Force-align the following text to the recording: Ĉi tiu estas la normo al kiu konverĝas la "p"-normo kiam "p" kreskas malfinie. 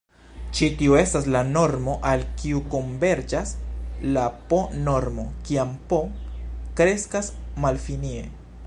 Ĉi 0.59 0.67
tiu 0.77 0.95
estas 1.01 1.27
la 1.35 1.41
normo 1.49 1.97
al 2.11 2.23
kiu 2.39 2.63
konverĝas 2.71 3.53
la 4.17 4.25
"p"-normo 4.55 5.27
kiam 5.51 5.77
"p" 5.93 6.03
kreskas 6.81 7.33
malfinie. 7.67 8.29